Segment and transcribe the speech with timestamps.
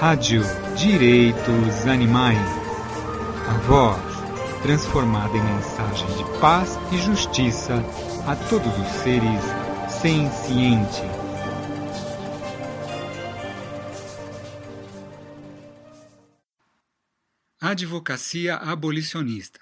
[0.00, 0.42] Rádio
[0.76, 2.38] Direitos Animais.
[3.48, 4.00] A voz
[4.62, 7.74] transformada em mensagem de paz e justiça
[8.24, 9.42] a todos os seres
[10.00, 11.02] sencientes.
[17.60, 19.58] Advocacia abolicionista.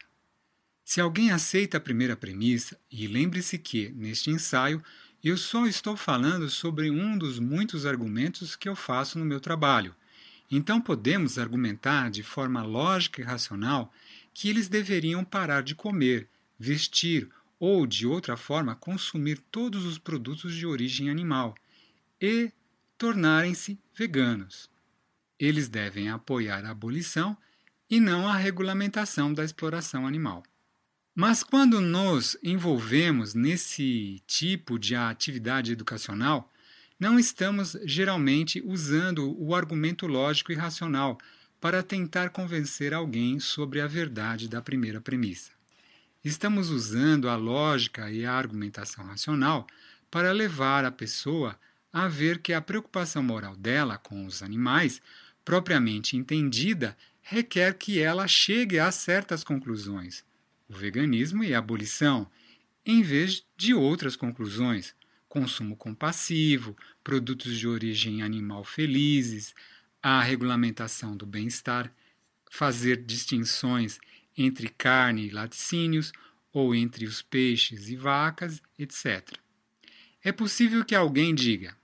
[0.85, 4.85] Se alguém aceita a primeira premissa, e lembre-se que, neste ensaio,
[5.25, 9.95] eu só estou falando sobre um dos muitos argumentos que eu faço no meu trabalho.
[10.51, 13.93] Então podemos argumentar de forma lógica e racional
[14.33, 16.29] que eles deveriam parar de comer,
[16.59, 17.29] vestir
[17.59, 21.55] ou, de outra forma, consumir todos os produtos de origem animal
[22.21, 22.53] e
[22.99, 24.71] tornarem-se veganos.
[25.39, 27.37] Eles devem apoiar a abolição
[27.91, 30.43] e não a regulamentação da exploração animal.
[31.15, 36.53] Mas quando nos envolvemos nesse tipo de atividade educacional,
[36.99, 41.19] não estamos geralmente usando o argumento lógico e racional
[41.61, 45.51] para tentar convencer alguém sobre a verdade da primeira premissa.
[46.25, 49.67] Estamos usando a lógica e a argumentação racional
[50.11, 51.59] para levar a pessoa
[51.93, 55.01] a ver que a preocupação moral dela com os animais,
[55.45, 60.25] propriamente entendida, requer que ela chegue a certas conclusões
[60.69, 62.29] o veganismo e a abolição,
[62.85, 64.95] em vez de outras conclusões,
[65.37, 69.55] consumo compassivo, produtos de origem animal felizes,
[70.03, 71.93] a regulamentação do bem-estar,
[72.51, 73.99] fazer distinções
[74.35, 76.11] entre carne e laticínios
[76.55, 79.31] ou entre os peixes e vacas, etc.
[80.25, 81.77] É possível que alguém diga: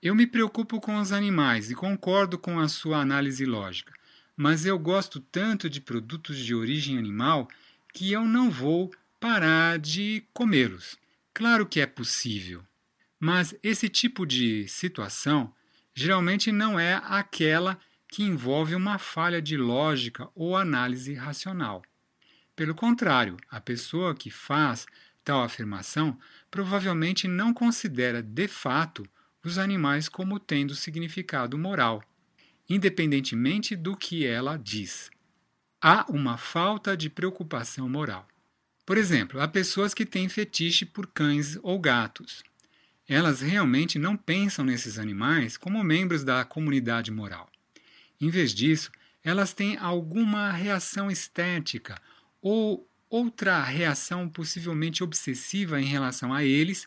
[0.00, 3.92] Eu me preocupo com os animais e concordo com a sua análise lógica,
[4.36, 7.48] mas eu gosto tanto de produtos de origem animal
[7.92, 10.96] que eu não vou parar de comê-los.
[11.32, 12.64] Claro que é possível,
[13.24, 15.50] mas esse tipo de situação
[15.94, 21.82] geralmente não é aquela que envolve uma falha de lógica ou análise racional.
[22.54, 24.84] Pelo contrário, a pessoa que faz
[25.24, 26.18] tal afirmação
[26.50, 29.08] provavelmente não considera de fato
[29.42, 32.04] os animais como tendo significado moral,
[32.68, 35.10] independentemente do que ela diz
[35.80, 38.28] há uma falta de preocupação moral.
[38.84, 42.44] Por exemplo, há pessoas que têm fetiche por cães ou gatos.
[43.08, 47.50] Elas realmente não pensam nesses animais como membros da comunidade moral.
[48.20, 48.90] Em vez disso,
[49.22, 52.00] elas têm alguma reação estética
[52.40, 56.86] ou outra reação possivelmente obsessiva em relação a eles,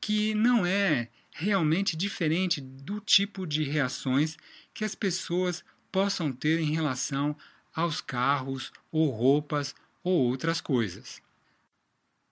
[0.00, 4.36] que não é realmente diferente do tipo de reações
[4.74, 7.36] que as pessoas possam ter em relação
[7.74, 11.22] aos carros ou roupas ou outras coisas.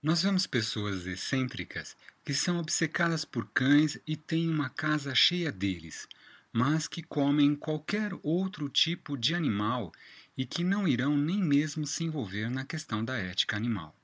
[0.03, 6.09] Nós vemos pessoas excêntricas que são obcecadas por cães e têm uma casa cheia deles,
[6.53, 9.93] mas que comem qualquer outro tipo de animal
[10.37, 13.95] e que não irão nem mesmo se envolver na questão da ética animal.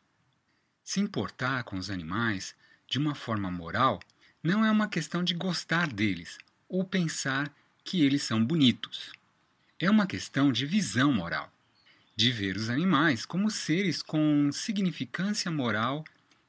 [0.83, 2.55] Se importar com os animais
[2.89, 4.01] de uma forma moral
[4.43, 6.39] não é uma questão de gostar deles
[6.69, 7.55] ou pensar
[7.85, 9.13] que eles são bonitos
[9.85, 11.52] é uma questão de visão moral,
[12.15, 16.05] de ver os animais como seres com significância moral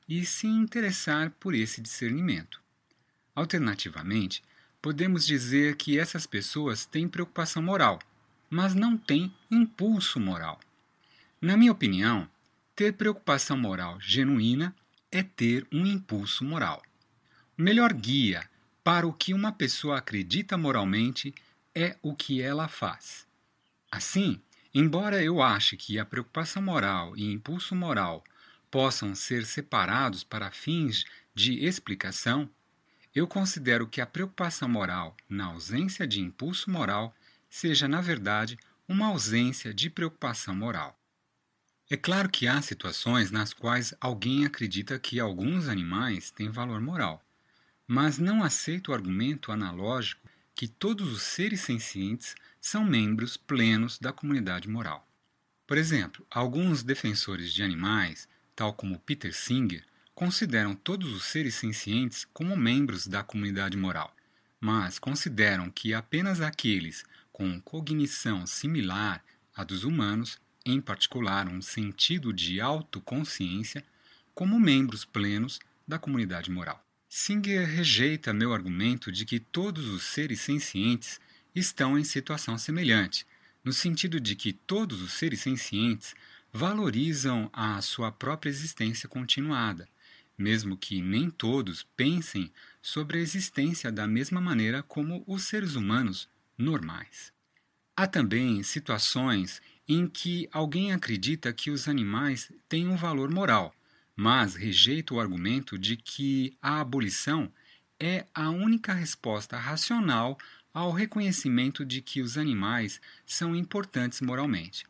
[0.07, 2.61] e se interessar por esse discernimento.
[3.35, 4.43] Alternativamente,
[4.81, 7.99] podemos dizer que essas pessoas têm preocupação moral,
[8.49, 10.59] mas não têm impulso moral.
[11.41, 12.29] Na minha opinião,
[12.75, 14.75] ter preocupação moral genuína
[15.11, 16.81] é ter um impulso moral.
[17.57, 18.49] O melhor guia
[18.83, 21.33] para o que uma pessoa acredita moralmente
[21.73, 23.25] é o que ela faz.
[23.91, 24.41] Assim,
[24.73, 28.23] embora eu ache que a preocupação moral e impulso moral
[28.71, 32.49] possam ser separados para fins de explicação,
[33.13, 37.15] eu considero que a preocupação moral, na ausência de impulso moral,
[37.49, 38.57] seja, na verdade,
[38.87, 40.99] uma ausência de preocupação moral.
[41.89, 47.23] É claro que há situações nas quais alguém acredita que alguns animais têm valor moral,
[47.87, 50.22] mas não aceito o argumento analógico
[50.55, 55.07] que todos os seres sencientes são membros plenos da comunidade moral.
[55.65, 59.83] Por exemplo, alguns defensores de animais, tal como Peter Singer,
[60.13, 64.15] consideram todos os seres sencientes como membros da comunidade moral,
[64.59, 69.23] mas consideram que apenas aqueles com cognição similar
[69.55, 73.83] à dos humanos, em particular um sentido de autoconsciência,
[74.33, 76.83] como membros plenos da comunidade moral.
[77.15, 81.21] Singer rejeita meu argumento de que todos os seres sencientes
[81.53, 83.23] estão em situação semelhante,
[83.63, 86.15] no sentido de que todos os seres sencientes
[86.51, 89.87] valorizam a sua própria existência continuada,
[90.35, 92.51] mesmo que nem todos pensem
[92.81, 96.27] sobre a existência da mesma maneira como os seres humanos
[96.57, 97.31] normais.
[97.95, 103.71] Há também situações em que alguém acredita que os animais têm um valor moral,
[104.15, 107.51] mas rejeita o argumento de que a abolição
[107.99, 110.37] é a única resposta racional
[110.73, 114.85] ao reconhecimento de que os animais são importantes moralmente.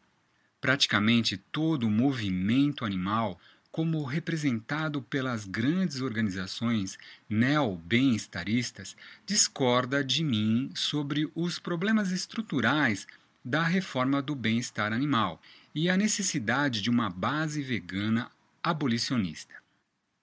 [0.62, 3.40] Praticamente todo o movimento animal,
[3.70, 6.98] como representado pelas grandes organizações
[7.30, 8.96] neo-bem-estaristas,
[9.26, 13.06] discorda de mim sobre os problemas estruturais
[13.44, 15.42] da reforma do bem-estar animal
[15.76, 18.32] e a necessidade de uma base vegana
[18.64, 19.54] abolicionista.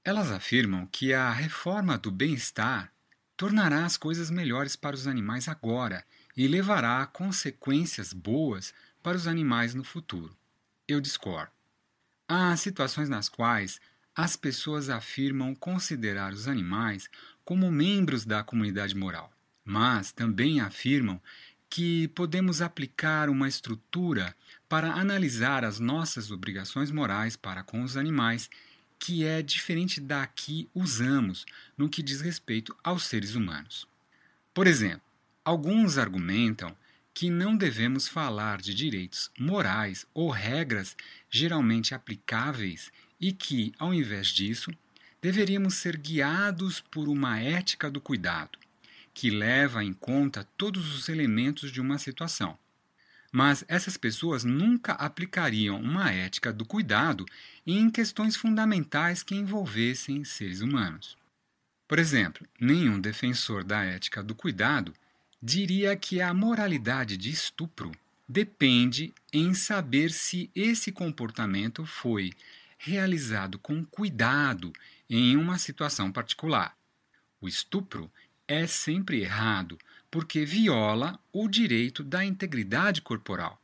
[0.03, 2.91] Elas afirmam que a reforma do bem-estar
[3.37, 6.05] tornará as coisas melhores para os animais agora
[6.37, 8.73] e levará a consequências boas
[9.03, 10.35] para os animais no futuro.
[10.89, 11.53] Eu discordo.
[12.27, 13.81] Há situações nas quais
[14.15, 17.09] as pessoas afirmam considerar os animais
[17.45, 19.33] como membros da comunidade moral,
[19.65, 21.21] mas também afirmam
[21.71, 24.35] que podemos aplicar uma estrutura
[24.69, 28.51] para analisar as nossas obrigações morais para com os animais
[28.99, 31.47] que é diferente da que usamos
[31.79, 33.87] no que diz respeito aos seres humanos.
[34.53, 35.01] Por exemplo,
[35.45, 36.77] alguns argumentam
[37.15, 40.97] que não devemos falar de direitos morais ou regras
[41.31, 42.91] geralmente aplicáveis
[43.21, 44.71] e que, ao invés disso,
[45.23, 48.59] deveríamos ser guiados por uma ética do cuidado
[49.21, 52.59] que leva em conta todos os elementos de uma situação.
[53.31, 57.27] Mas essas pessoas nunca aplicariam uma ética do cuidado
[57.67, 61.19] em questões fundamentais que envolvessem seres humanos.
[61.87, 64.95] Por exemplo, nenhum defensor da ética do cuidado
[65.43, 67.93] diria que a moralidade de estupro
[68.27, 72.33] depende em saber se esse comportamento foi
[72.79, 74.73] realizado com cuidado
[75.11, 76.75] em uma situação particular.
[77.39, 78.11] O estupro
[78.51, 79.79] é sempre errado,
[80.11, 83.63] porque viola o direito da integridade corporal.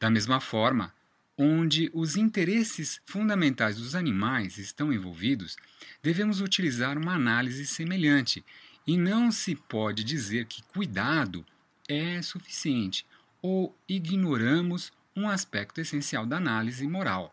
[0.00, 0.94] Da mesma forma,
[1.36, 5.58] onde os interesses fundamentais dos animais estão envolvidos,
[6.02, 8.42] devemos utilizar uma análise semelhante,
[8.86, 11.44] e não se pode dizer que cuidado
[11.86, 13.04] é suficiente
[13.42, 17.30] ou ignoramos um aspecto essencial da análise moral,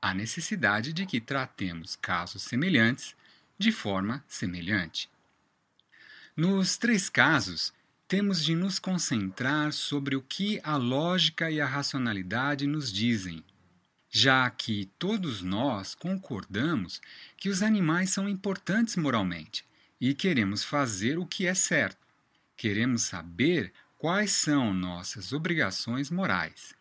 [0.00, 3.14] a necessidade de que tratemos casos semelhantes
[3.56, 5.11] de forma semelhante.
[6.34, 7.74] Nos três casos,
[8.08, 13.44] temos de nos concentrar sobre o que a lógica e a racionalidade nos dizem,
[14.10, 17.02] já que todos nós concordamos
[17.36, 19.62] que os animais são importantes moralmente
[20.00, 22.06] e queremos fazer o que é certo.
[22.56, 26.74] Queremos saber quais são nossas obrigações morais.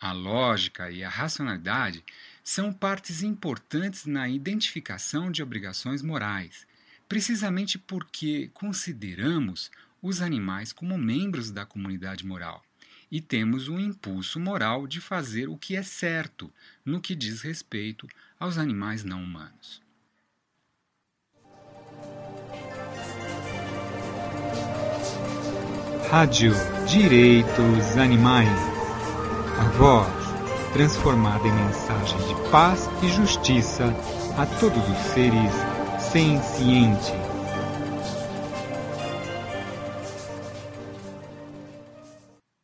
[0.00, 2.02] A lógica e a racionalidade
[2.42, 6.66] são partes importantes na identificação de obrigações morais
[7.08, 9.70] precisamente porque consideramos
[10.02, 12.62] os animais como membros da comunidade moral
[13.10, 16.52] e temos o impulso moral de fazer o que é certo
[16.84, 18.06] no que diz respeito
[18.38, 19.80] aos animais não humanos.
[26.10, 26.52] Rádio
[26.88, 28.48] Direitos Animais.
[29.58, 30.26] A voz
[30.72, 33.86] transformada em mensagem de paz e justiça
[34.36, 35.75] a todos os seres
[36.12, 37.25] senciente.